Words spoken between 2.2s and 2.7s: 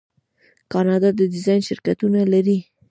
لري.